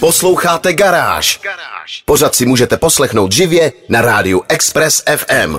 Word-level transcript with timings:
Posloucháte 0.00 0.72
Garáž. 0.72 1.40
Pořád 2.04 2.34
si 2.34 2.46
můžete 2.46 2.76
poslechnout 2.76 3.32
živě 3.32 3.72
na 3.88 4.00
rádiu 4.00 4.42
Express 4.48 5.02
FM. 5.16 5.56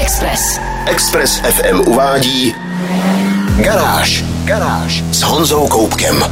Express. 0.00 0.60
Express 0.86 1.40
FM 1.40 1.80
uvádí 1.80 2.54
Garáž. 3.56 4.24
Garáž 4.44 5.04
s 5.10 5.22
Honzou 5.22 5.68
Koupkem. 5.68 6.24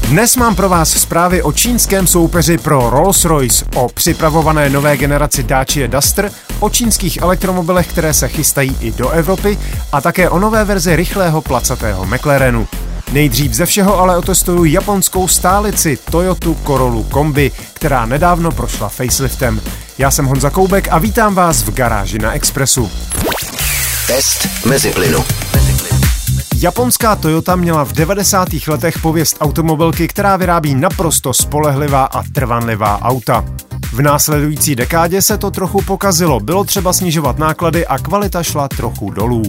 Dnes 0.00 0.36
mám 0.36 0.56
pro 0.56 0.68
vás 0.68 0.90
zprávy 0.90 1.42
o 1.42 1.52
čínském 1.52 2.06
soupeři 2.06 2.58
pro 2.58 2.90
Rolls-Royce, 2.90 3.64
o 3.74 3.88
připravované 3.88 4.70
nové 4.70 4.96
generaci 4.96 5.42
Dacia 5.42 5.86
Duster, 5.86 6.30
o 6.60 6.70
čínských 6.70 7.22
elektromobilech, 7.22 7.86
které 7.86 8.14
se 8.14 8.28
chystají 8.28 8.76
i 8.80 8.92
do 8.92 9.10
Evropy 9.10 9.58
a 9.92 10.00
také 10.00 10.30
o 10.30 10.38
nové 10.38 10.64
verzi 10.64 10.96
rychlého 10.96 11.42
placatého 11.42 12.06
McLarenu. 12.06 12.68
Nejdřív 13.12 13.54
ze 13.54 13.66
všeho 13.66 13.98
ale 13.98 14.16
otestuju 14.16 14.64
japonskou 14.64 15.28
stálici 15.28 15.98
Toyota 16.10 16.50
Corolla 16.66 17.04
Kombi, 17.10 17.50
která 17.72 18.06
nedávno 18.06 18.50
prošla 18.50 18.88
faceliftem. 18.88 19.60
Já 19.98 20.10
jsem 20.10 20.26
Honza 20.26 20.50
Koubek 20.50 20.88
a 20.90 20.98
vítám 20.98 21.34
vás 21.34 21.62
v 21.62 21.74
garáži 21.74 22.18
na 22.18 22.32
Expressu. 22.32 22.90
Test 24.06 24.48
mezi 24.66 24.90
plynu. 24.90 25.24
Japonská 26.56 27.16
Toyota 27.16 27.56
měla 27.56 27.84
v 27.84 27.92
90. 27.92 28.48
letech 28.68 28.98
pověst 28.98 29.36
automobilky, 29.40 30.08
která 30.08 30.36
vyrábí 30.36 30.74
naprosto 30.74 31.34
spolehlivá 31.34 32.04
a 32.04 32.22
trvanlivá 32.22 33.02
auta. 33.02 33.44
V 33.92 34.02
následující 34.02 34.76
dekádě 34.76 35.22
se 35.22 35.38
to 35.38 35.50
trochu 35.50 35.82
pokazilo, 35.82 36.40
bylo 36.40 36.64
třeba 36.64 36.92
snižovat 36.92 37.38
náklady 37.38 37.86
a 37.86 37.98
kvalita 37.98 38.42
šla 38.42 38.68
trochu 38.68 39.10
dolů. 39.10 39.42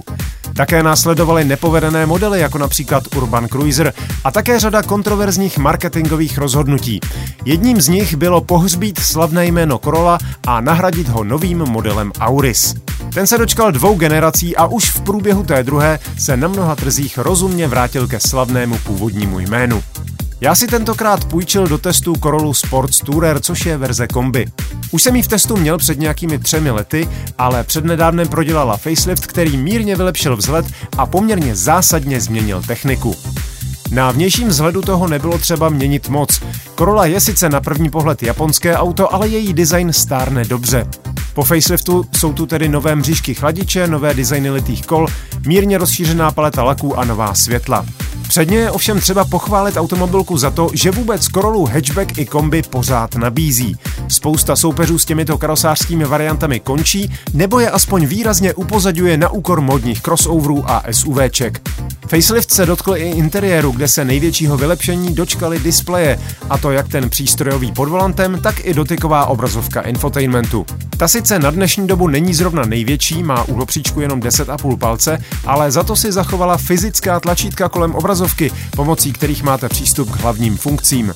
Také 0.56 0.84
následovaly 0.84 1.44
nepovedené 1.44 2.06
modely, 2.06 2.40
jako 2.40 2.58
například 2.58 3.16
Urban 3.16 3.48
Cruiser 3.48 3.94
a 4.24 4.32
také 4.32 4.60
řada 4.60 4.84
kontroverzních 4.84 5.58
marketingových 5.58 6.38
rozhodnutí. 6.38 7.00
Jedním 7.46 7.82
z 7.82 7.88
nich 7.88 8.16
bylo 8.16 8.42
pohřbít 8.42 9.00
slavné 9.00 9.46
jméno 9.46 9.78
Corolla 9.78 10.18
a 10.48 10.62
nahradit 10.62 11.08
ho 11.08 11.24
novým 11.24 11.58
modelem 11.58 12.12
Auris. 12.20 12.76
Ten 13.14 13.28
se 13.28 13.38
dočkal 13.38 13.72
dvou 13.72 13.96
generací 13.96 14.56
a 14.56 14.66
už 14.66 14.90
v 14.90 15.02
průběhu 15.02 15.44
té 15.44 15.64
druhé 15.64 16.00
se 16.18 16.38
na 16.38 16.48
mnoha 16.48 16.76
trzích 16.76 17.18
rozumně 17.18 17.68
vrátil 17.68 18.08
ke 18.08 18.20
slavnému 18.20 18.78
původnímu 18.78 19.40
jménu. 19.40 19.84
Já 20.44 20.56
si 20.56 20.68
tentokrát 20.68 21.26
půjčil 21.26 21.68
do 21.68 21.78
testu 21.78 22.16
Corolla 22.16 22.54
Sports 22.54 23.00
Tourer, 23.00 23.40
což 23.40 23.66
je 23.66 23.78
verze 23.78 24.08
kombi. 24.08 24.46
Už 24.92 25.04
jsem 25.04 25.16
ji 25.16 25.22
v 25.22 25.28
testu 25.28 25.58
měl 25.58 25.78
před 25.78 26.00
nějakými 26.00 26.40
třemi 26.40 26.72
lety, 26.72 27.10
ale 27.38 27.64
přednedávnem 27.64 28.28
prodělala 28.28 28.78
facelift, 28.78 29.28
který 29.28 29.58
mírně 29.58 29.96
vylepšil 29.96 30.38
vzhled 30.38 30.66
a 30.98 31.06
poměrně 31.06 31.56
zásadně 31.56 32.22
změnil 32.22 32.62
techniku. 32.68 33.16
Na 33.92 34.12
vnějším 34.12 34.48
vzhledu 34.48 34.82
toho 34.82 35.08
nebylo 35.08 35.38
třeba 35.38 35.70
měnit 35.70 36.10
moc. 36.10 36.42
Corolla 36.78 37.06
je 37.06 37.20
sice 37.20 37.50
na 37.50 37.62
první 37.62 37.90
pohled 37.90 38.24
japonské 38.24 38.78
auto, 38.78 39.14
ale 39.14 39.28
její 39.28 39.54
design 39.54 39.94
stárne 39.94 40.46
dobře. 40.46 40.88
Po 41.34 41.44
faceliftu 41.44 42.06
jsou 42.16 42.34
tu 42.34 42.46
tedy 42.46 42.70
nové 42.70 42.96
mřížky 42.96 43.34
chladiče, 43.34 43.88
nové 43.88 44.14
designy 44.14 44.50
litých 44.50 44.86
kol, 44.86 45.08
mírně 45.46 45.78
rozšířená 45.78 46.32
paleta 46.32 46.64
laků 46.64 47.00
a 47.00 47.06
nová 47.06 47.34
světla. 47.34 47.86
Předně 48.28 48.58
je 48.58 48.72
ovšem 48.72 49.00
třeba 49.00 49.26
pochválit 49.26 49.78
automobilku 49.78 50.38
za 50.38 50.52
to, 50.52 50.70
že 50.74 50.92
vůbec 50.92 51.28
Corollu 51.28 51.66
hatchback 51.66 52.18
i 52.18 52.26
kombi 52.26 52.62
pořád 52.62 53.16
nabízí. 53.16 53.78
Spousta 54.08 54.56
soupeřů 54.56 55.00
s 55.00 55.06
těmito 55.06 55.38
karosářskými 55.38 56.06
variantami 56.06 56.60
končí, 56.60 57.12
nebo 57.34 57.60
je 57.60 57.70
aspoň 57.70 58.06
výrazně 58.06 58.54
upozadňuje 58.54 59.18
na 59.18 59.30
úkor 59.30 59.62
modních 59.62 60.02
crossoverů 60.02 60.72
a 60.72 60.84
SUVček. 60.92 61.62
Facelift 62.08 62.52
se 62.52 62.66
dotkl 62.66 62.96
i 62.96 63.10
interiéru, 63.10 63.72
kde 63.72 63.88
se 63.88 64.06
největšího 64.06 64.58
vylepšení 64.58 65.14
dočkali 65.16 65.60
displeje, 65.60 66.20
a 66.50 66.58
to 66.58 66.72
jak 66.72 66.88
ten 66.88 67.10
přístrojový 67.10 67.72
pod 67.72 67.90
volantem, 67.90 68.40
tak 68.42 68.66
i 68.66 68.74
dotyková 68.74 69.26
obrazovka 69.26 69.82
infotainmentu. 69.82 70.66
Ta 70.98 71.08
sice 71.08 71.40
na 71.40 71.52
dnešní 71.52 71.88
dobu 71.88 72.08
není 72.08 72.34
zrovna 72.34 72.66
největší, 72.66 73.24
má 73.24 73.44
uhlopříčku 73.44 74.02
jenom 74.02 74.20
10,5 74.20 74.78
palce, 74.78 75.18
ale 75.46 75.72
za 75.72 75.84
to 75.84 75.96
si 75.96 76.12
zachovala 76.12 76.58
fyzická 76.58 77.20
tlačítka 77.20 77.70
kolem 77.70 77.96
obrazovky, 77.96 78.23
pomocí 78.76 79.14
kterých 79.14 79.44
máte 79.44 79.70
přístup 79.70 80.12
k 80.12 80.20
hlavním 80.20 80.58
funkcím. 80.58 81.14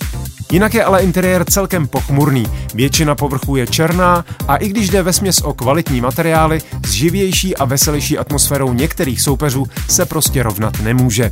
Jinak 0.52 0.74
je 0.74 0.84
ale 0.84 1.04
interiér 1.04 1.46
celkem 1.46 1.88
pochmurný, 1.88 2.46
většina 2.74 3.16
povrchu 3.16 3.56
je 3.56 3.68
černá 3.68 4.26
a 4.48 4.56
i 4.56 4.68
když 4.68 4.90
jde 4.90 5.04
vesměs 5.04 5.42
o 5.42 5.54
kvalitní 5.54 6.02
materiály, 6.02 6.62
s 6.86 6.92
živější 6.92 7.58
a 7.58 7.66
veselější 7.66 8.18
atmosférou 8.18 8.74
některých 8.74 9.22
soupeřů 9.22 9.66
se 9.90 10.06
prostě 10.06 10.44
rovnat 10.44 10.80
nemůže. 10.80 11.32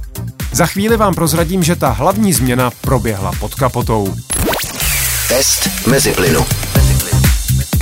Za 0.52 0.66
chvíli 0.66 0.98
vám 0.98 1.14
prozradím, 1.14 1.64
že 1.64 1.76
ta 1.76 1.90
hlavní 1.90 2.34
změna 2.34 2.72
proběhla 2.82 3.32
pod 3.40 3.56
kapotou. 3.56 4.16
Test 5.30 5.88
mezi 5.88 6.12
plynu. 6.12 6.65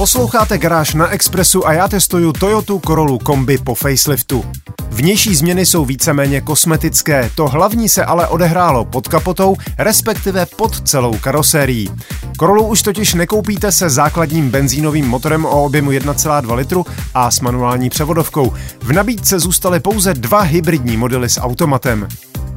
Posloucháte 0.03 0.57
Garáž 0.57 0.93
na 0.93 1.07
Expressu 1.07 1.67
a 1.67 1.73
já 1.73 1.87
testuju 1.87 2.33
Toyota 2.33 2.73
Corolla 2.87 3.17
Kombi 3.23 3.57
po 3.57 3.75
faceliftu. 3.75 4.45
Vnější 4.89 5.35
změny 5.35 5.65
jsou 5.65 5.85
víceméně 5.85 6.41
kosmetické, 6.41 7.31
to 7.35 7.47
hlavní 7.47 7.89
se 7.89 8.05
ale 8.05 8.27
odehrálo 8.27 8.85
pod 8.85 9.07
kapotou, 9.07 9.55
respektive 9.77 10.45
pod 10.45 10.87
celou 10.89 11.17
karosérií. 11.17 11.91
Corollu 12.39 12.67
už 12.67 12.81
totiž 12.81 13.13
nekoupíte 13.13 13.71
se 13.71 13.89
základním 13.89 14.49
benzínovým 14.49 15.07
motorem 15.07 15.45
o 15.45 15.63
objemu 15.63 15.91
1,2 15.91 16.53
litru 16.55 16.85
a 17.13 17.31
s 17.31 17.39
manuální 17.39 17.89
převodovkou. 17.89 18.53
V 18.79 18.91
nabídce 18.91 19.39
zůstaly 19.39 19.79
pouze 19.79 20.13
dva 20.13 20.41
hybridní 20.41 20.97
modely 20.97 21.29
s 21.29 21.41
automatem. 21.41 22.07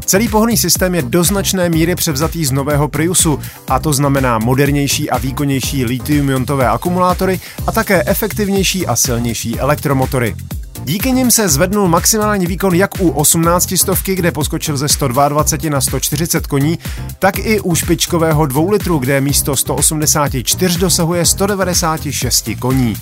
Celý 0.06 0.28
pohonný 0.28 0.56
systém 0.56 0.94
je 0.94 1.02
do 1.02 1.24
značné 1.24 1.68
míry 1.68 1.94
převzatý 1.94 2.44
z 2.44 2.52
nového 2.52 2.88
Priusu 2.88 3.38
a 3.68 3.78
to 3.78 3.92
znamená 3.92 4.38
modernější 4.38 5.10
a 5.10 5.18
výkonnější 5.18 5.84
lithium-iontové 5.84 6.70
akumulátory 6.70 7.40
a 7.66 7.72
také 7.72 8.02
efektivnější 8.06 8.86
a 8.86 8.96
silnější 8.96 9.60
elektromotory. 9.60 10.36
Díky 10.84 11.12
nim 11.12 11.30
se 11.30 11.48
zvednul 11.48 11.88
maximální 11.88 12.46
výkon 12.46 12.74
jak 12.74 12.90
u 13.00 13.08
18 13.08 13.74
stovky, 13.76 14.14
kde 14.14 14.32
poskočil 14.32 14.76
ze 14.76 14.88
122 14.88 15.70
na 15.70 15.80
140 15.80 16.46
koní, 16.46 16.78
tak 17.18 17.38
i 17.38 17.60
u 17.60 17.74
špičkového 17.74 18.46
2 18.46 18.70
litru, 18.70 18.98
kde 18.98 19.20
místo 19.20 19.56
184 19.56 20.78
dosahuje 20.78 21.26
196 21.26 22.50
koní. 22.58 22.94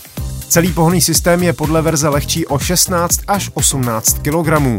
Celý 0.49 0.73
pohonný 0.73 1.01
systém 1.01 1.43
je 1.43 1.53
podle 1.53 1.83
verze 1.83 2.09
lehčí 2.09 2.47
o 2.47 2.59
16 2.59 3.21
až 3.29 3.51
18 3.55 4.19
kg. 4.19 4.79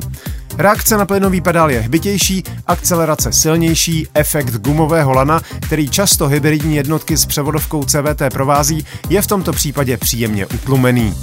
Reakce 0.58 0.98
na 0.98 1.06
plynový 1.06 1.42
pedál 1.42 1.72
je 1.72 1.82
hbitější, 1.82 2.44
akcelerace 2.68 3.32
silnější, 3.32 4.08
efekt 4.14 4.56
gumového 4.56 5.14
lana, 5.14 5.42
který 5.62 5.90
často 5.90 6.28
hybridní 6.28 6.76
jednotky 6.76 7.18
s 7.18 7.26
převodovkou 7.26 7.84
CVT 7.84 8.22
provází, 8.32 8.86
je 9.10 9.22
v 9.22 9.28
tomto 9.28 9.54
případě 9.54 9.98
příjemně 9.98 10.46
utlumený. 10.46 11.14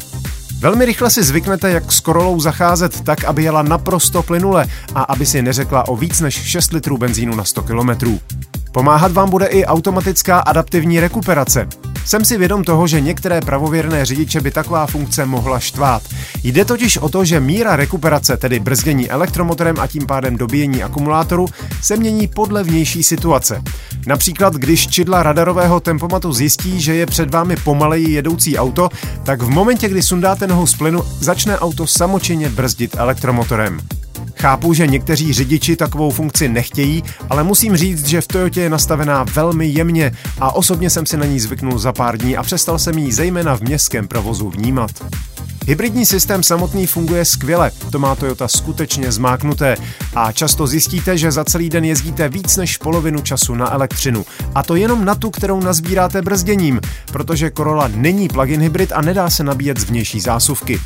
Velmi 0.58 0.84
rychle 0.84 1.10
si 1.10 1.22
zvyknete, 1.22 1.70
jak 1.70 1.92
s 1.92 2.00
Korolou 2.00 2.40
zacházet 2.40 3.00
tak, 3.00 3.24
aby 3.24 3.42
jela 3.42 3.62
naprosto 3.62 4.22
plynule 4.22 4.66
a 4.94 5.02
aby 5.02 5.26
si 5.26 5.42
neřekla 5.42 5.88
o 5.88 5.96
víc 5.96 6.20
než 6.20 6.34
6 6.34 6.72
litrů 6.72 6.98
benzínu 6.98 7.34
na 7.34 7.44
100 7.44 7.62
kilometrů. 7.62 8.20
Pomáhat 8.72 9.12
vám 9.12 9.30
bude 9.30 9.46
i 9.46 9.64
automatická 9.64 10.38
adaptivní 10.38 11.00
rekuperace. 11.00 11.68
Jsem 12.04 12.24
si 12.24 12.38
vědom 12.38 12.64
toho, 12.64 12.86
že 12.86 13.00
některé 13.00 13.40
pravověrné 13.40 14.04
řidiče 14.04 14.40
by 14.40 14.50
taková 14.50 14.86
funkce 14.86 15.26
mohla 15.26 15.60
štvát. 15.60 16.02
Jde 16.42 16.64
totiž 16.64 16.96
o 16.96 17.08
to, 17.08 17.24
že 17.24 17.40
míra 17.40 17.76
rekuperace, 17.76 18.36
tedy 18.36 18.60
brzdění 18.60 19.10
elektromotorem 19.10 19.76
a 19.80 19.86
tím 19.86 20.06
pádem 20.06 20.36
dobíjení 20.36 20.82
akumulátoru, 20.82 21.46
se 21.82 21.96
mění 21.96 22.28
podle 22.28 22.62
vnější 22.62 23.02
situace. 23.02 23.62
Například, 24.06 24.54
když 24.54 24.88
čidla 24.88 25.22
radarového 25.22 25.80
tempomatu 25.80 26.32
zjistí, 26.32 26.80
že 26.80 26.94
je 26.94 27.06
před 27.06 27.30
vámi 27.30 27.56
pomaleji 27.56 28.10
jedoucí 28.10 28.58
auto, 28.58 28.88
tak 29.22 29.42
v 29.42 29.48
momentě, 29.48 29.88
kdy 29.88 30.02
sundáte 30.02 30.46
nohu 30.46 30.66
z 30.66 30.74
plynu, 30.74 31.02
začne 31.20 31.58
auto 31.58 31.86
samočinně 31.86 32.48
brzdit 32.48 32.96
elektromotorem. 32.98 33.80
Chápu, 34.36 34.74
že 34.74 34.86
někteří 34.86 35.32
řidiči 35.32 35.76
takovou 35.76 36.10
funkci 36.10 36.48
nechtějí, 36.48 37.02
ale 37.30 37.42
musím 37.42 37.76
říct, 37.76 38.06
že 38.06 38.20
v 38.20 38.28
Toyotě 38.28 38.60
je 38.60 38.70
nastavená 38.70 39.24
velmi 39.34 39.66
jemně 39.66 40.12
a 40.40 40.54
osobně 40.54 40.90
jsem 40.90 41.06
si 41.06 41.16
na 41.16 41.26
ní 41.26 41.40
zvyknul 41.40 41.78
za 41.78 41.92
pár 41.92 42.18
dní 42.18 42.36
a 42.36 42.42
přestal 42.42 42.78
jsem 42.78 42.98
ji 42.98 43.12
zejména 43.12 43.56
v 43.56 43.60
městském 43.60 44.08
provozu 44.08 44.50
vnímat. 44.50 44.90
Hybridní 45.66 46.06
systém 46.06 46.42
samotný 46.42 46.86
funguje 46.86 47.24
skvěle, 47.24 47.70
to 47.90 47.98
má 47.98 48.14
Toyota 48.14 48.48
skutečně 48.48 49.12
zmáknuté 49.12 49.76
a 50.14 50.32
často 50.32 50.66
zjistíte, 50.66 51.18
že 51.18 51.32
za 51.32 51.44
celý 51.44 51.68
den 51.68 51.84
jezdíte 51.84 52.28
víc 52.28 52.56
než 52.56 52.76
polovinu 52.76 53.20
času 53.20 53.54
na 53.54 53.72
elektřinu. 53.72 54.24
A 54.54 54.62
to 54.62 54.76
jenom 54.76 55.04
na 55.04 55.14
tu, 55.14 55.30
kterou 55.30 55.60
nazbíráte 55.60 56.22
brzděním, 56.22 56.80
protože 57.12 57.50
Corolla 57.56 57.88
není 57.94 58.28
plug-in 58.28 58.60
hybrid 58.60 58.92
a 58.92 59.00
nedá 59.00 59.30
se 59.30 59.44
nabíjet 59.44 59.80
z 59.80 59.84
vnější 59.84 60.20
zásuvky. 60.20 60.80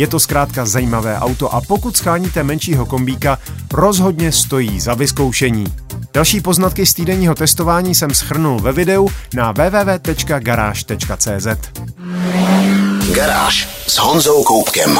Je 0.00 0.06
to 0.06 0.20
zkrátka 0.20 0.66
zajímavé 0.66 1.18
auto 1.18 1.54
a 1.54 1.60
pokud 1.60 1.96
scháníte 1.96 2.42
menšího 2.42 2.86
kombíka, 2.86 3.38
rozhodně 3.72 4.32
stojí 4.32 4.80
za 4.80 4.94
vyzkoušení. 4.94 5.66
Další 6.14 6.40
poznatky 6.40 6.86
z 6.86 6.94
týdenního 6.94 7.34
testování 7.34 7.94
jsem 7.94 8.14
schrnul 8.14 8.60
ve 8.60 8.72
videu 8.72 9.08
na 9.34 9.52
www.garage.cz. 9.52 11.46
Garáž 13.14 13.68
s 13.86 13.98
Honzou 13.98 14.44
Koupkem. 14.44 14.98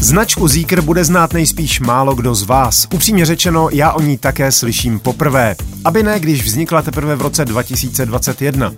Značku 0.00 0.48
Zeekr 0.48 0.80
bude 0.80 1.04
znát 1.04 1.32
nejspíš 1.32 1.80
málo 1.80 2.14
kdo 2.14 2.34
z 2.34 2.42
vás. 2.42 2.86
Upřímně 2.94 3.26
řečeno, 3.26 3.68
já 3.72 3.92
o 3.92 4.00
ní 4.00 4.18
také 4.18 4.52
slyším 4.52 5.00
poprvé. 5.00 5.56
Aby 5.84 6.02
ne, 6.02 6.20
když 6.20 6.44
vznikla 6.44 6.82
teprve 6.82 7.16
v 7.16 7.22
roce 7.22 7.44
2021. 7.44 8.72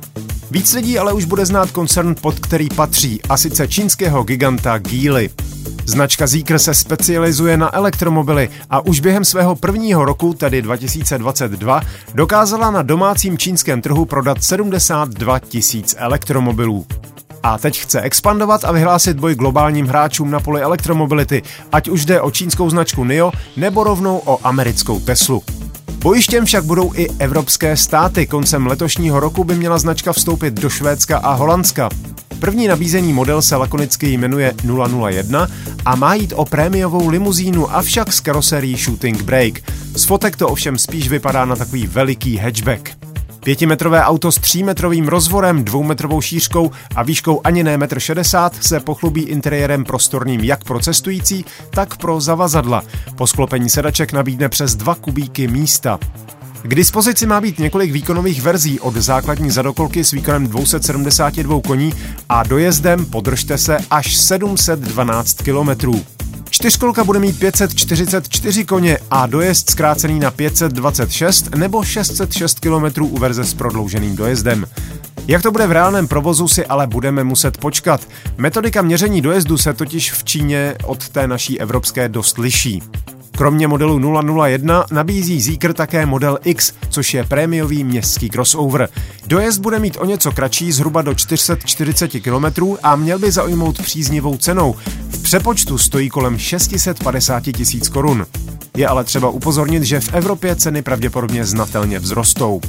Víc 0.51 0.75
lidí 0.75 0.99
ale 0.99 1.13
už 1.13 1.25
bude 1.25 1.47
znát 1.47 1.71
koncern, 1.71 2.15
pod 2.21 2.41
který 2.41 2.69
patří, 2.69 3.21
a 3.29 3.37
sice 3.37 3.69
čínského 3.69 4.23
giganta 4.23 4.79
Geely. 4.79 5.31
Značka 5.87 6.27
Zeekr 6.27 6.59
se 6.59 6.75
specializuje 6.75 7.57
na 7.57 7.77
elektromobily 7.77 8.49
a 8.71 8.87
už 8.87 9.01
během 9.01 9.25
svého 9.25 9.57
prvního 9.57 10.05
roku, 10.05 10.35
tedy 10.35 10.63
2022, 10.63 11.81
dokázala 12.15 12.71
na 12.71 12.83
domácím 12.83 13.39
čínském 13.39 13.83
trhu 13.83 14.05
prodat 14.05 14.45
72 14.45 15.39
tisíc 15.39 15.95
elektromobilů. 15.99 16.87
A 17.43 17.59
teď 17.59 17.81
chce 17.81 18.01
expandovat 18.01 18.65
a 18.65 18.73
vyhlásit 18.73 19.21
boj 19.21 19.35
globálním 19.35 19.87
hráčům 19.87 20.31
na 20.31 20.41
poli 20.41 20.63
elektromobility, 20.63 21.43
ať 21.73 21.89
už 21.89 22.05
jde 22.05 22.21
o 22.21 22.31
čínskou 22.31 22.71
značku 22.71 23.05
NIO 23.05 23.33
nebo 23.57 23.85
rovnou 23.85 24.23
o 24.25 24.47
americkou 24.47 25.01
Teslu. 25.01 25.43
Bojištěm 26.07 26.45
však 26.45 26.65
budou 26.65 26.93
i 26.95 27.09
evropské 27.19 27.77
státy. 27.77 28.27
Koncem 28.27 28.67
letošního 28.67 29.21
roku 29.21 29.45
by 29.45 29.55
měla 29.55 29.79
značka 29.79 30.13
vstoupit 30.13 30.55
do 30.55 30.71
Švédska 30.71 31.19
a 31.19 31.33
Holandska. 31.33 31.89
První 32.39 32.69
nabízený 32.69 33.13
model 33.13 33.43
se 33.43 33.57
lakonicky 33.57 34.13
jmenuje 34.13 34.55
001 34.99 35.49
a 35.85 35.97
má 35.97 36.15
jít 36.15 36.33
o 36.37 36.45
prémiovou 36.45 37.09
limuzínu, 37.09 37.75
avšak 37.75 38.13
s 38.13 38.21
karoserií 38.21 38.77
Shooting 38.77 39.23
Brake. 39.23 39.63
Z 39.97 40.05
fotek 40.05 40.37
to 40.37 40.49
ovšem 40.49 40.79
spíš 40.79 41.09
vypadá 41.09 41.45
na 41.45 41.57
takový 41.57 41.87
veliký 41.87 42.37
hatchback. 42.37 43.06
Pětimetrové 43.47 44.03
auto 44.03 44.33
s 44.33 44.35
třímetrovým 44.35 45.09
rozvorem, 45.09 45.65
dvoumetrovou 45.65 46.21
šířkou 46.21 46.71
a 46.97 47.03
výškou 47.03 47.41
ani 47.45 47.65
ne 47.65 47.79
1,60 47.79 48.45
m 48.45 48.51
se 48.61 48.81
pochlubí 48.81 49.23
interiérem 49.23 49.85
prostorným 49.85 50.41
jak 50.41 50.65
pro 50.65 50.81
cestující, 50.81 51.45
tak 51.71 51.97
pro 51.97 52.21
zavazadla. 52.21 52.83
Po 53.17 53.27
sklopení 53.27 53.69
sedaček 53.69 54.13
nabídne 54.13 54.49
přes 54.49 54.75
2 54.75 54.95
kubíky 54.95 55.49
místa. 55.49 55.99
K 56.63 56.75
dispozici 56.75 57.27
má 57.27 57.41
být 57.41 57.59
několik 57.59 57.93
výkonových 57.93 58.43
verzí 58.43 58.81
od 58.81 58.95
základní 58.95 59.51
zadokolky 59.51 60.05
s 60.05 60.11
výkonem 60.11 60.47
272 60.47 61.61
koní 61.61 61.93
a 62.29 62.43
dojezdem, 62.43 63.07
podržte 63.07 63.59
se, 63.59 63.79
až 63.91 64.17
712 64.17 65.43
kilometrů. 65.43 66.16
Čtyřkolka 66.57 67.05
bude 67.05 67.19
mít 67.19 67.39
544 67.39 68.65
koně 68.65 68.99
a 69.11 69.27
dojezd 69.27 69.71
zkrácený 69.71 70.21
na 70.21 70.31
526 70.31 71.55
nebo 71.55 71.85
606 71.85 72.61
km 72.61 73.03
u 73.03 73.19
verze 73.19 73.45
s 73.45 73.55
prodlouženým 73.55 74.17
dojezdem. 74.17 74.67
Jak 75.29 75.43
to 75.43 75.51
bude 75.51 75.67
v 75.67 75.73
reálném 75.73 76.09
provozu 76.09 76.49
si 76.49 76.67
ale 76.67 76.87
budeme 76.87 77.25
muset 77.25 77.59
počkat. 77.59 78.09
Metodika 78.37 78.83
měření 78.83 79.21
dojezdu 79.21 79.59
se 79.59 79.73
totiž 79.73 80.13
v 80.13 80.25
Číně 80.25 80.75
od 80.85 81.09
té 81.09 81.27
naší 81.27 81.61
evropské 81.61 82.09
dost 82.09 82.39
liší. 82.39 82.83
Kromě 83.37 83.69
modelu 83.69 84.01
001 84.45 84.85
nabízí 84.91 85.41
Zeekr 85.41 85.73
také 85.73 86.07
model 86.07 86.39
X, 86.45 86.73
což 86.89 87.15
je 87.15 87.25
prémiový 87.25 87.85
městský 87.85 88.31
crossover. 88.31 88.89
Dojezd 89.27 89.61
bude 89.61 89.79
mít 89.79 89.97
o 90.01 90.05
něco 90.05 90.33
kratší, 90.33 90.73
zhruba 90.73 91.03
do 91.03 91.15
440 91.15 92.09
km 92.09 92.63
a 92.83 92.97
měl 92.97 93.19
by 93.19 93.31
zaujmout 93.31 93.83
příznivou 93.83 94.37
cenou. 94.37 94.75
V 95.09 95.23
přepočtu 95.23 95.79
stojí 95.79 96.09
kolem 96.09 96.39
650 96.39 97.41
tisíc 97.41 97.89
korun. 97.89 98.27
Je 98.77 98.87
ale 98.89 99.05
třeba 99.05 99.29
upozornit, 99.29 99.83
že 99.83 100.01
v 100.01 100.15
Evropě 100.15 100.57
ceny 100.57 100.83
pravděpodobně 100.83 101.45
znatelně 101.45 102.01
vzrostou. 102.01 102.61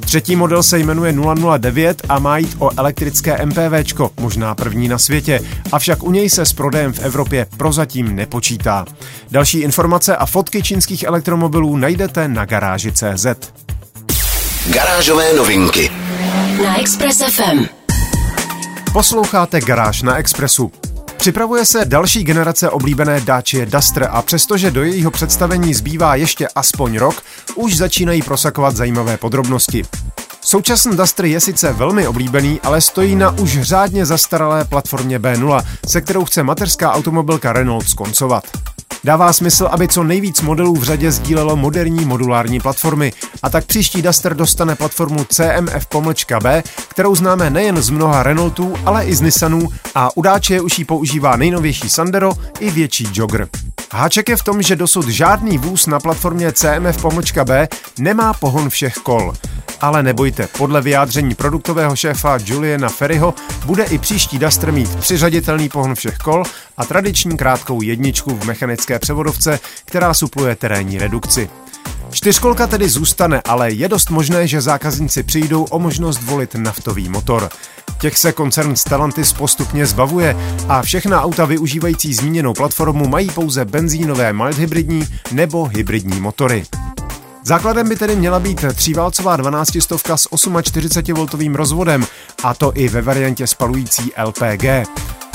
Třetí 0.00 0.36
model 0.36 0.62
se 0.62 0.78
jmenuje 0.78 1.14
009 1.58 2.02
a 2.08 2.18
má 2.18 2.38
jít 2.38 2.56
o 2.58 2.70
elektrické 2.76 3.46
MPVčko, 3.46 4.10
možná 4.20 4.54
první 4.54 4.88
na 4.88 4.98
světě, 4.98 5.40
avšak 5.72 6.02
u 6.02 6.10
něj 6.10 6.30
se 6.30 6.46
s 6.46 6.52
prodejem 6.52 6.92
v 6.92 6.98
Evropě 6.98 7.46
prozatím 7.56 8.16
nepočítá. 8.16 8.84
Další 9.30 9.58
informace 9.58 10.16
a 10.16 10.26
fotky 10.26 10.62
čínských 10.62 11.02
elektromobilů 11.02 11.76
najdete 11.76 12.28
na 12.28 12.44
garáži 12.44 12.92
CZ. 12.92 13.26
Garážové 14.72 15.32
novinky 15.32 15.90
na 16.64 16.80
Express 16.80 17.22
FM. 17.22 17.64
Posloucháte 18.92 19.60
Garáž 19.60 20.02
na 20.02 20.16
Expressu. 20.16 20.72
Připravuje 21.22 21.64
se 21.64 21.84
další 21.84 22.24
generace 22.24 22.70
oblíbené 22.70 23.20
Dacia 23.20 23.64
Duster 23.64 24.08
a 24.10 24.22
přestože 24.22 24.70
do 24.70 24.82
jejího 24.82 25.10
představení 25.10 25.74
zbývá 25.74 26.14
ještě 26.14 26.48
aspoň 26.54 26.98
rok, 26.98 27.22
už 27.54 27.76
začínají 27.76 28.22
prosakovat 28.22 28.76
zajímavé 28.76 29.16
podrobnosti. 29.16 29.82
Současný 30.40 30.96
Duster 30.96 31.24
je 31.24 31.40
sice 31.40 31.72
velmi 31.72 32.06
oblíbený, 32.06 32.60
ale 32.60 32.80
stojí 32.80 33.16
na 33.16 33.30
už 33.30 33.60
řádně 33.60 34.06
zastaralé 34.06 34.64
platformě 34.64 35.18
B0, 35.18 35.64
se 35.88 36.00
kterou 36.00 36.24
chce 36.24 36.42
mateřská 36.42 36.92
automobilka 36.92 37.52
Renault 37.52 37.88
skoncovat. 37.88 38.71
Dává 39.04 39.32
smysl, 39.32 39.68
aby 39.70 39.88
co 39.88 40.04
nejvíc 40.04 40.40
modelů 40.40 40.74
v 40.74 40.82
řadě 40.82 41.12
sdílelo 41.12 41.56
moderní 41.56 42.04
modulární 42.04 42.60
platformy 42.60 43.12
a 43.42 43.50
tak 43.50 43.64
příští 43.64 44.02
Duster 44.02 44.36
dostane 44.36 44.74
platformu 44.74 45.24
CMF-B, 45.24 46.62
kterou 46.88 47.14
známe 47.14 47.50
nejen 47.50 47.82
z 47.82 47.90
mnoha 47.90 48.22
Renaultů, 48.22 48.74
ale 48.84 49.04
i 49.04 49.14
z 49.14 49.20
Nissanů 49.20 49.68
a 49.94 50.16
u 50.16 50.22
Dacia 50.22 50.62
už 50.62 50.78
ji 50.78 50.84
používá 50.84 51.36
nejnovější 51.36 51.88
Sandero 51.88 52.32
i 52.60 52.70
větší 52.70 53.08
Jogger. 53.12 53.48
Háček 53.94 54.28
je 54.28 54.36
v 54.36 54.42
tom, 54.42 54.62
že 54.62 54.76
dosud 54.76 55.08
žádný 55.08 55.58
vůz 55.58 55.86
na 55.86 56.00
platformě 56.00 56.50
CMF-B 56.50 57.68
nemá 57.98 58.32
pohon 58.32 58.70
všech 58.70 58.94
kol. 58.94 59.32
Ale 59.80 60.02
nebojte, 60.02 60.48
podle 60.58 60.80
vyjádření 60.80 61.34
produktového 61.34 61.96
šéfa 61.96 62.38
Juliana 62.44 62.88
Ferryho 62.88 63.34
bude 63.66 63.84
i 63.84 63.98
příští 63.98 64.38
Duster 64.38 64.72
mít 64.72 64.96
přiřaditelný 64.96 65.68
pohon 65.68 65.94
všech 65.94 66.18
kol 66.18 66.42
a 66.76 66.84
tradiční 66.84 67.36
krátkou 67.36 67.82
jedničku 67.82 68.34
v 68.34 68.44
mechanické 68.44 68.98
převodovce, 68.98 69.60
která 69.84 70.14
supluje 70.14 70.56
terénní 70.56 70.98
redukci. 70.98 71.50
Čtyřkolka 72.12 72.66
tedy 72.66 72.88
zůstane, 72.88 73.40
ale 73.40 73.70
je 73.72 73.88
dost 73.88 74.10
možné, 74.10 74.46
že 74.46 74.60
zákazníci 74.60 75.22
přijdou 75.22 75.64
o 75.64 75.78
možnost 75.78 76.22
volit 76.22 76.54
naftový 76.54 77.08
motor. 77.08 77.48
Těch 78.00 78.18
se 78.18 78.32
koncern 78.32 78.76
Stellantis 78.76 79.32
postupně 79.32 79.86
zbavuje 79.86 80.36
a 80.68 80.82
všechna 80.82 81.22
auta 81.22 81.44
využívající 81.44 82.14
zmíněnou 82.14 82.52
platformu 82.52 83.08
mají 83.08 83.30
pouze 83.30 83.64
benzínové 83.64 84.32
mild 84.32 84.58
hybridní 84.58 85.06
nebo 85.32 85.64
hybridní 85.64 86.20
motory. 86.20 86.64
Základem 87.44 87.88
by 87.88 87.96
tedy 87.96 88.16
měla 88.16 88.40
být 88.40 88.64
tříválcová 88.74 89.36
12 89.36 89.70
stovka 89.80 90.16
s 90.16 90.32
48V 90.32 91.54
rozvodem, 91.54 92.06
a 92.42 92.54
to 92.54 92.72
i 92.74 92.88
ve 92.88 93.02
variantě 93.02 93.46
spalující 93.46 94.12
LPG. 94.24 94.64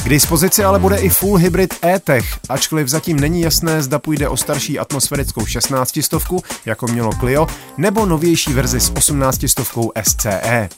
K 0.07 0.09
dispozici 0.09 0.63
ale 0.63 0.79
bude 0.79 0.97
i 0.97 1.09
full 1.09 1.35
hybrid 1.35 1.73
e-tech, 1.85 2.39
ačkoliv 2.49 2.87
zatím 2.87 3.19
není 3.19 3.41
jasné, 3.41 3.81
zda 3.81 3.99
půjde 3.99 4.29
o 4.29 4.37
starší 4.37 4.79
atmosférickou 4.79 5.45
16 5.45 5.99
stovku, 6.01 6.43
jako 6.65 6.87
mělo 6.87 7.11
Clio, 7.19 7.47
nebo 7.77 8.05
novější 8.05 8.53
verzi 8.53 8.79
s 8.79 8.91
18 8.95 9.47
stovkou 9.47 9.91
SCE. 10.01 10.69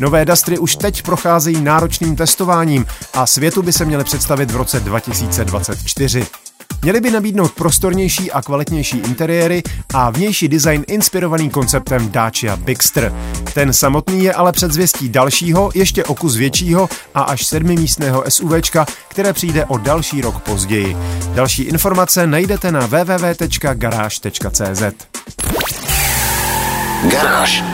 Nové 0.00 0.24
Dastry 0.24 0.58
už 0.58 0.76
teď 0.76 1.02
procházejí 1.02 1.60
náročným 1.60 2.16
testováním 2.16 2.86
a 3.14 3.26
světu 3.26 3.62
by 3.62 3.72
se 3.72 3.84
měly 3.84 4.04
představit 4.04 4.50
v 4.50 4.56
roce 4.56 4.80
2024. 4.80 6.26
Měli 6.84 7.00
by 7.00 7.10
nabídnout 7.10 7.52
prostornější 7.52 8.32
a 8.32 8.42
kvalitnější 8.42 8.98
interiéry 8.98 9.62
a 9.94 10.10
vnější 10.10 10.48
design 10.48 10.84
inspirovaný 10.86 11.50
konceptem 11.50 12.10
Dacia 12.10 12.56
Bigster. 12.56 13.12
Ten 13.54 13.72
samotný 13.72 14.24
je 14.24 14.34
ale 14.34 14.52
předzvěstí 14.52 15.08
dalšího, 15.08 15.70
ještě 15.74 16.04
o 16.04 16.14
kus 16.14 16.36
většího 16.36 16.88
a 17.14 17.22
až 17.22 17.46
sedmimístného 17.46 18.24
SUVčka, 18.28 18.86
které 19.08 19.32
přijde 19.32 19.64
o 19.64 19.78
další 19.78 20.20
rok 20.20 20.42
později. 20.42 20.96
Další 21.34 21.62
informace 21.62 22.26
najdete 22.26 22.72
na 22.72 22.86
www.garage.cz. 22.86 24.82
Garáž. 27.10 27.73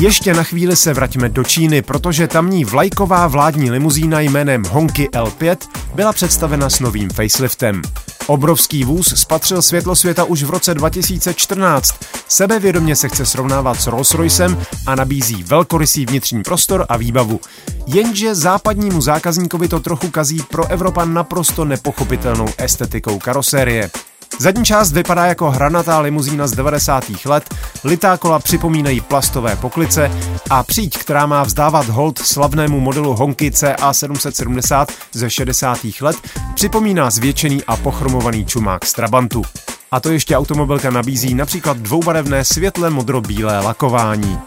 Ještě 0.00 0.34
na 0.34 0.42
chvíli 0.42 0.76
se 0.76 0.94
vraťme 0.94 1.28
do 1.28 1.44
Číny, 1.44 1.82
protože 1.82 2.28
tamní 2.28 2.64
vlajková 2.64 3.26
vládní 3.26 3.70
limuzína 3.70 4.20
jménem 4.20 4.64
Honky 4.64 5.08
L5 5.12 5.56
byla 5.94 6.12
představena 6.12 6.70
s 6.70 6.80
novým 6.80 7.10
faceliftem. 7.10 7.82
Obrovský 8.26 8.84
vůz 8.84 9.20
spatřil 9.20 9.62
světlo 9.62 9.96
světa 9.96 10.24
už 10.24 10.42
v 10.42 10.50
roce 10.50 10.74
2014. 10.74 11.94
Sebevědomě 12.28 12.96
se 12.96 13.08
chce 13.08 13.26
srovnávat 13.26 13.80
s 13.80 13.86
Rolls-Roycem 13.86 14.56
a 14.86 14.94
nabízí 14.94 15.42
velkorysý 15.42 16.06
vnitřní 16.06 16.42
prostor 16.42 16.86
a 16.88 16.96
výbavu. 16.96 17.40
Jenže 17.86 18.34
západnímu 18.34 19.00
zákazníkovi 19.00 19.68
to 19.68 19.80
trochu 19.80 20.10
kazí 20.10 20.42
pro 20.50 20.66
Evropa 20.66 21.04
naprosto 21.04 21.64
nepochopitelnou 21.64 22.46
estetikou 22.58 23.18
karosérie. 23.18 23.90
Zadní 24.38 24.64
část 24.64 24.92
vypadá 24.92 25.26
jako 25.26 25.50
hranatá 25.50 26.00
limuzína 26.00 26.46
z 26.46 26.52
90. 26.52 27.04
let, 27.24 27.54
litá 27.84 28.16
kola 28.16 28.38
připomínají 28.38 29.00
plastové 29.00 29.56
poklice 29.56 30.10
a 30.50 30.62
příď, 30.62 30.98
která 30.98 31.26
má 31.26 31.42
vzdávat 31.42 31.88
hold 31.88 32.18
slavnému 32.18 32.80
modelu 32.80 33.14
Honky 33.14 33.50
CA770 33.50 34.86
ze 35.12 35.30
60. 35.30 35.78
let, 36.00 36.16
připomíná 36.54 37.10
zvětšený 37.10 37.64
a 37.64 37.76
pochromovaný 37.76 38.46
čumák 38.46 38.84
z 38.84 38.92
Trabantu. 38.92 39.42
A 39.90 40.00
to 40.00 40.10
ještě 40.10 40.36
automobilka 40.36 40.90
nabízí 40.90 41.34
například 41.34 41.76
dvoubarevné 41.76 42.44
světle 42.44 42.90
modro-bílé 42.90 43.60
lakování. 43.60 44.38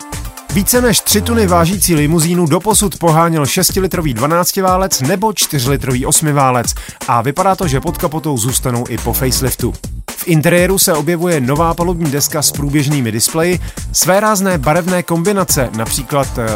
Více 0.54 0.82
než 0.82 1.00
3 1.00 1.22
tuny 1.22 1.48
vážící 1.48 1.96
limuzínu 1.96 2.46
doposud 2.46 2.98
poháněl 2.98 3.44
6-litrový 3.44 4.16
12-válec 4.16 5.08
nebo 5.08 5.28
4-litrový 5.28 6.08
8-válec 6.08 6.78
a 7.08 7.22
vypadá 7.22 7.56
to, 7.56 7.68
že 7.68 7.80
pod 7.80 7.98
kapotou 7.98 8.38
zůstanou 8.38 8.86
i 8.90 8.98
po 8.98 9.14
faceliftu. 9.14 9.74
V 10.12 10.28
interiéru 10.28 10.80
se 10.80 10.94
objevuje 10.94 11.42
nová 11.42 11.74
palubní 11.74 12.12
deska 12.12 12.42
s 12.42 12.52
průběžnými 12.52 13.12
displeji, 13.12 13.60
své 13.92 14.20
rázné 14.20 14.58
barevné 14.58 15.04
kombinace, 15.04 15.70
například 15.78 16.28
eh, 16.38 16.48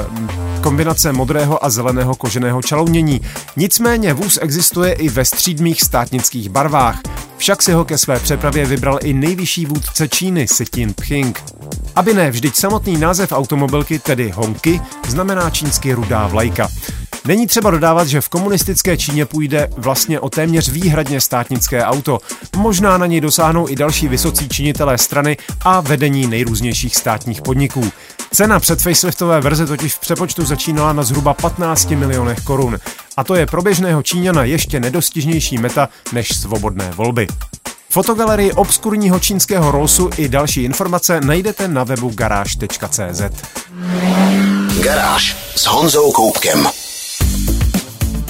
kombinace 0.62 1.14
modrého 1.14 1.66
a 1.66 1.70
zeleného 1.70 2.16
koženého 2.16 2.62
čalounění. 2.62 3.22
Nicméně 3.56 4.14
vůz 4.14 4.40
existuje 4.42 4.94
i 4.94 5.10
ve 5.10 5.26
střídmých 5.26 5.82
státnických 5.82 6.50
barvách. 6.50 7.00
Však 7.44 7.62
si 7.62 7.72
ho 7.72 7.86
ke 7.86 7.98
své 7.98 8.20
přepravě 8.20 8.66
vybral 8.66 9.00
i 9.02 9.14
nejvyšší 9.14 9.66
vůdce 9.66 10.08
Číny 10.08 10.48
Si 10.48 10.66
Jinping. 10.76 11.44
Aby 11.96 12.14
ne, 12.14 12.32
vždyť 12.32 12.56
samotný 12.56 12.98
název 12.98 13.32
automobilky, 13.32 14.00
tedy 14.00 14.30
Honky, 14.30 14.82
znamená 15.08 15.50
čínsky 15.50 15.94
rudá 15.94 16.28
vlajka. 16.28 16.68
Není 17.26 17.48
třeba 17.48 17.72
dodávat, 17.72 18.08
že 18.08 18.22
v 18.22 18.30
komunistické 18.30 18.98
Číně 18.98 19.26
půjde 19.26 19.70
vlastně 19.78 20.20
o 20.20 20.30
téměř 20.30 20.70
výhradně 20.70 21.22
státnické 21.22 21.84
auto. 21.84 22.20
Možná 22.56 22.98
na 22.98 23.06
něj 23.06 23.22
dosáhnou 23.22 23.70
i 23.70 23.76
další 23.76 24.08
vysocí 24.08 24.50
činitelé 24.50 24.98
strany 24.98 25.38
a 25.62 25.82
vedení 25.82 26.28
nejrůznějších 26.28 26.96
státních 26.96 27.42
podniků. 27.42 27.92
Cena 28.32 28.60
před 28.60 28.82
faceliftové 28.82 29.42
verze 29.42 29.66
totiž 29.66 29.94
v 29.94 30.00
přepočtu 30.00 30.46
začínala 30.46 30.94
na 30.94 31.04
zhruba 31.04 31.34
15 31.34 31.90
milionech 31.90 32.40
korun. 32.40 32.78
A 33.18 33.24
to 33.24 33.36
je 33.36 33.46
pro 33.46 33.62
běžného 33.62 34.04
Číňana 34.04 34.44
ještě 34.44 34.80
nedostižnější 34.80 35.58
meta 35.58 35.90
než 36.14 36.38
svobodné 36.38 36.92
volby. 36.96 37.28
Fotogalerii 37.90 38.52
obskurního 38.52 39.20
čínského 39.20 39.72
Rollsu 39.72 40.10
i 40.18 40.30
další 40.30 40.64
informace 40.64 41.22
najdete 41.22 41.68
na 41.68 41.84
webu 41.84 42.10
garáž.cz. 42.10 43.22
Garáž 44.84 45.38
s 45.56 45.66
Honzou 45.66 46.12
Koupkem. 46.12 46.68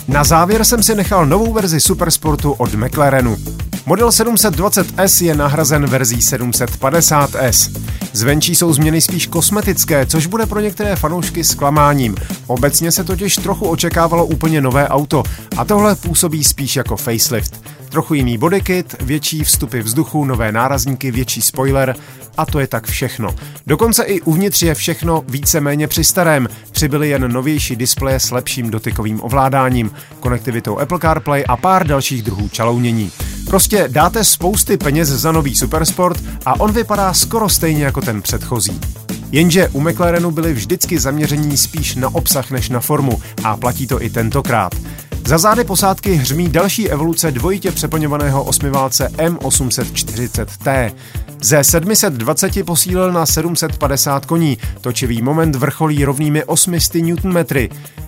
Na 0.08 0.24
závěr 0.24 0.66
jsem 0.66 0.84
si 0.84 0.96
nechal 0.96 1.26
novou 1.26 1.54
verzi 1.54 1.80
Supersportu 1.82 2.52
od 2.52 2.74
McLarenu. 2.74 3.38
Model 3.86 4.10
720S 4.10 5.26
je 5.26 5.36
nahrazen 5.36 5.86
verzí 5.86 6.18
750S. 6.18 7.72
Zvenčí 8.14 8.56
jsou 8.56 8.74
změny 8.74 9.02
spíš 9.02 9.28
kosmetické, 9.28 10.06
což 10.06 10.26
bude 10.26 10.46
pro 10.46 10.60
některé 10.60 10.96
fanoušky 10.96 11.44
zklamáním. 11.44 12.16
Obecně 12.48 12.92
se 12.92 13.04
totiž 13.04 13.36
trochu 13.36 13.70
očekávalo 13.70 14.26
úplně 14.26 14.62
nové 14.62 14.88
auto 14.88 15.24
a 15.58 15.66
tohle 15.66 15.96
působí 15.96 16.44
spíš 16.44 16.76
jako 16.76 16.98
facelift. 16.98 17.62
Trochu 17.90 18.14
jiný 18.14 18.38
bodykit, 18.38 18.96
větší 19.02 19.44
vstupy 19.44 19.80
vzduchu, 19.80 20.26
nové 20.26 20.52
nárazníky, 20.52 21.12
větší 21.12 21.42
spoiler 21.42 21.96
a 22.38 22.46
to 22.46 22.60
je 22.60 22.68
tak 22.68 22.88
všechno. 22.88 23.36
Dokonce 23.68 24.04
i 24.04 24.22
uvnitř 24.22 24.62
je 24.62 24.76
všechno 24.76 25.24
víceméně 25.28 25.88
při 25.88 26.04
starém. 26.04 26.48
Přibyly 26.72 27.10
jen 27.10 27.32
novější 27.32 27.76
displeje 27.76 28.20
s 28.20 28.32
lepším 28.32 28.70
dotykovým 28.70 29.22
ovládáním, 29.24 29.92
konektivitou 30.20 30.80
Apple 30.80 31.00
CarPlay 31.00 31.44
a 31.48 31.58
pár 31.58 31.88
dalších 31.88 32.22
druhů 32.22 32.50
čalounění. 32.50 33.12
Prostě 33.48 33.86
dáte 33.88 34.24
spousty 34.24 34.78
peněz 34.78 35.10
za 35.10 35.32
nový 35.32 35.56
Supersport 35.56 36.24
a 36.46 36.60
on 36.60 36.72
vypadá 36.72 37.14
skoro 37.14 37.50
stejně 37.50 37.84
jako 37.84 38.02
ten 38.02 38.22
předchozí. 38.22 38.80
Jenže 39.32 39.70
u 39.70 39.82
McLarenu 39.82 40.32
byli 40.32 40.54
vždycky 40.54 41.00
zaměření 41.00 41.58
spíš 41.58 41.96
na 41.96 42.16
obsah 42.16 42.52
než 42.52 42.70
na 42.70 42.80
formu 42.80 43.22
a 43.44 43.58
platí 43.58 43.88
to 43.88 44.04
i 44.04 44.10
tentokrát. 44.10 44.76
Za 45.26 45.38
zády 45.38 45.64
posádky 45.64 46.14
hřmí 46.14 46.50
další 46.50 46.90
evoluce 46.90 47.32
dvojitě 47.32 47.72
přeplňovaného 47.72 48.44
osmiválce 48.44 49.08
M840T. 49.08 50.92
Ze 51.42 51.64
720 51.64 52.66
posílil 52.66 53.12
na 53.12 53.26
750 53.26 54.26
koní, 54.26 54.58
točivý 54.82 55.22
moment 55.22 55.56
vrcholí 55.56 56.06
rovnými 56.06 56.44
800 56.44 56.96
Nm. 56.96 57.38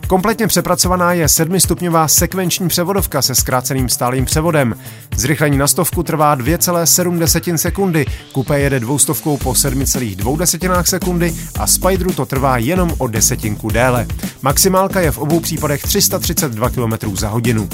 Kompletně 0.08 0.48
přepracovaná 0.48 1.14
je 1.14 1.30
sedmistupňová 1.30 2.08
sekvenční 2.08 2.68
převodovka 2.68 3.22
se 3.22 3.36
zkráceným 3.36 3.90
stálým 3.90 4.26
převodem. 4.26 4.76
Zrychlení 5.16 5.58
na 5.58 5.68
stovku 5.68 6.04
trvá 6.04 6.38
2,7 6.38 7.56
sekundy, 7.56 8.06
kupé 8.32 8.60
jede 8.60 8.80
dvoustovkou 8.80 9.38
po 9.38 9.52
7,2 9.52 10.84
sekundy 10.84 11.34
a 11.60 11.68
Spideru 11.68 12.14
to 12.14 12.26
trvá 12.26 12.58
jenom 12.58 12.94
o 12.98 13.08
desetinku 13.08 13.70
déle. 13.70 14.08
Maximálka 14.42 15.02
je 15.02 15.12
v 15.12 15.18
obou 15.18 15.40
případech 15.40 15.84
332 15.84 16.70
km 16.70 17.16
za 17.16 17.30
hodinu. 17.30 17.70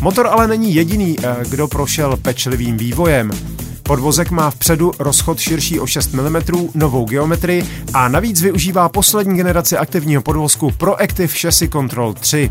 Motor 0.00 0.26
ale 0.26 0.48
není 0.48 0.74
jediný, 0.74 1.16
eh, 1.22 1.36
kdo 1.48 1.68
prošel 1.68 2.16
pečlivým 2.16 2.76
vývojem. 2.76 3.53
Podvozek 3.88 4.30
má 4.30 4.50
vpředu 4.50 4.92
rozchod 4.98 5.38
širší 5.38 5.80
o 5.80 5.86
6 5.86 6.12
mm, 6.12 6.36
novou 6.74 7.04
geometrii 7.04 7.64
a 7.94 8.08
navíc 8.08 8.42
využívá 8.42 8.88
poslední 8.88 9.36
generaci 9.36 9.76
aktivního 9.76 10.22
podvozku 10.22 10.70
ProActive 10.70 11.34
Chassis 11.40 11.70
Control 11.70 12.14
3. 12.14 12.50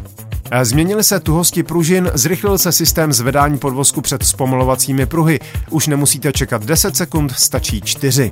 Změnily 0.63 1.03
se 1.03 1.19
tuhosti 1.19 1.63
pružin, 1.63 2.11
zrychlil 2.13 2.57
se 2.57 2.71
systém 2.71 3.13
zvedání 3.13 3.57
podvozku 3.57 4.01
před 4.01 4.23
zpomalovacími 4.23 5.05
pruhy. 5.05 5.39
Už 5.69 5.87
nemusíte 5.87 6.31
čekat 6.33 6.65
10 6.65 6.95
sekund, 6.95 7.31
stačí 7.37 7.81
4. 7.81 8.31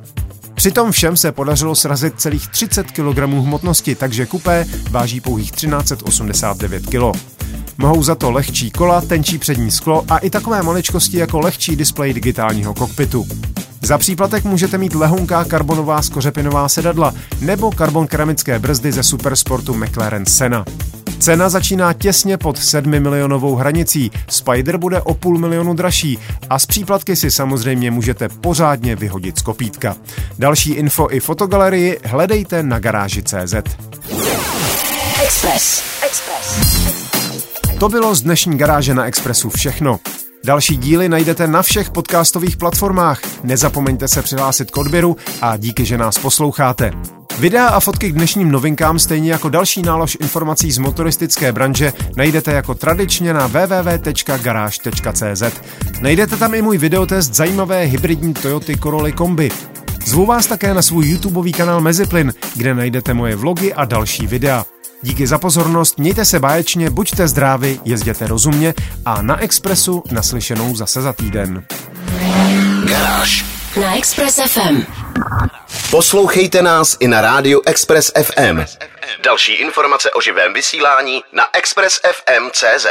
Přitom 0.54 0.92
všem 0.92 1.18
se 1.18 1.32
podařilo 1.32 1.76
srazit 1.76 2.14
celých 2.18 2.48
30 2.48 2.92
kg 2.92 3.18
hmotnosti, 3.18 3.96
takže 3.96 4.26
kupé 4.26 4.66
váží 4.92 5.22
pouhých 5.22 5.52
1389 5.52 6.86
kg. 6.86 7.18
Mohou 7.78 8.04
za 8.04 8.16
to 8.16 8.32
lehčí 8.32 8.72
kola, 8.72 9.02
tenčí 9.02 9.38
přední 9.38 9.72
sklo 9.72 10.04
a 10.10 10.18
i 10.18 10.30
takové 10.30 10.64
maličkosti 10.64 11.18
jako 11.18 11.40
lehčí 11.40 11.76
displej 11.76 12.14
digitálního 12.14 12.74
kokpitu. 12.74 13.28
Za 13.82 13.98
příplatek 13.98 14.44
můžete 14.44 14.78
mít 14.78 14.96
lehonká 14.96 15.44
karbonová 15.44 16.02
skořepinová 16.02 16.70
sedadla 16.70 17.14
nebo 17.42 17.72
karbon 17.72 18.08
keramické 18.08 18.60
brzdy 18.60 18.92
ze 18.92 19.04
supersportu 19.04 19.74
McLaren 19.74 20.26
Sena. 20.26 20.66
Cena 21.20 21.50
začíná 21.50 21.94
těsně 21.94 22.38
pod 22.38 22.58
7 22.58 23.00
milionovou 23.00 23.56
hranicí, 23.56 24.12
Spider 24.30 24.78
bude 24.78 25.02
o 25.02 25.14
půl 25.14 25.38
milionu 25.38 25.74
dražší 25.74 26.20
a 26.50 26.60
z 26.60 26.66
příplatky 26.66 27.16
si 27.16 27.32
samozřejmě 27.32 27.92
můžete 27.92 28.30
pořádně 28.30 28.96
vyhodit 28.96 29.40
z 29.40 29.42
kopítka. 29.42 29.96
Další 30.40 30.72
info 30.72 31.08
i 31.12 31.20
fotogalerii 31.20 32.00
hledejte 32.04 32.64
na 32.64 32.80
garáži.cz. 32.80 33.54
Express. 35.24 35.84
Express. 36.06 37.01
To 37.82 37.90
bylo 37.90 38.16
z 38.16 38.22
dnešní 38.22 38.58
garáže 38.58 38.94
na 38.94 39.06
Expressu 39.06 39.50
všechno. 39.50 40.00
Další 40.46 40.78
díly 40.78 41.10
najdete 41.10 41.48
na 41.48 41.62
všech 41.62 41.90
podcastových 41.90 42.58
platformách. 42.58 43.22
Nezapomeňte 43.44 44.08
se 44.08 44.22
přihlásit 44.22 44.72
k 44.72 44.78
odběru 44.78 45.18
a 45.42 45.58
díky, 45.58 45.86
že 45.86 45.98
nás 45.98 46.18
posloucháte. 46.18 46.92
Videa 47.40 47.68
a 47.68 47.80
fotky 47.80 48.10
k 48.10 48.16
dnešním 48.16 48.52
novinkám, 48.52 49.00
stejně 49.00 49.32
jako 49.32 49.50
další 49.50 49.82
nálož 49.82 50.18
informací 50.22 50.72
z 50.72 50.78
motoristické 50.78 51.52
branže, 51.52 51.94
najdete 52.18 52.52
jako 52.52 52.76
tradičně 52.76 53.34
na 53.34 53.48
www.garage.cz. 53.48 55.44
Najdete 56.02 56.38
tam 56.38 56.54
i 56.54 56.62
můj 56.62 56.78
videotest 56.78 57.34
zajímavé 57.34 57.84
hybridní 57.84 58.34
Toyota 58.34 58.74
Corolla 58.84 59.12
Kombi. 59.12 59.52
Zvu 60.06 60.26
vás 60.26 60.48
také 60.48 60.74
na 60.74 60.82
svůj 60.82 61.10
YouTubeový 61.10 61.52
kanál 61.52 61.82
Meziplyn, 61.82 62.34
kde 62.56 62.76
najdete 62.76 63.14
moje 63.14 63.36
vlogy 63.36 63.74
a 63.74 63.86
další 63.86 64.28
videa. 64.28 64.66
Díky 65.02 65.28
za 65.28 65.38
pozornost, 65.38 65.98
mějte 65.98 66.26
se 66.26 66.40
báječně, 66.40 66.90
buďte 66.90 67.28
zdraví, 67.28 67.82
jezděte 67.86 68.28
rozumně 68.28 68.74
a 69.06 69.22
na 69.22 69.42
Expressu 69.42 70.04
naslyšenou 70.12 70.76
zase 70.76 71.02
za 71.02 71.14
týden. 71.14 71.66
Garáž. 72.86 73.46
Na 73.82 73.98
Express 73.98 74.40
FM. 74.48 74.84
Poslouchejte 75.92 76.62
nás 76.62 76.98
i 77.00 77.08
na 77.08 77.22
rádiu 77.22 77.62
Express 77.66 78.12
FM. 78.24 78.62
Další 79.24 79.54
informace 79.54 80.12
o 80.12 80.22
živém 80.22 80.54
vysílání 80.54 81.24
na 81.34 81.44
expressfm.cz. 81.54 82.86